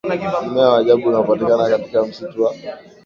[0.47, 2.55] mmea wa ajabu unaopatikana katika msitu wa